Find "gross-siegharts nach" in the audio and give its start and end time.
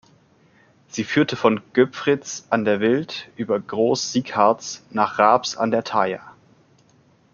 3.59-5.19